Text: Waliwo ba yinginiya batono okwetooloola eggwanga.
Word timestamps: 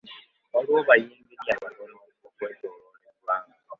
Waliwo 0.53 0.79
ba 0.87 0.95
yinginiya 1.01 1.55
batono 1.63 1.99
okwetooloola 2.27 3.03
eggwanga. 3.11 3.57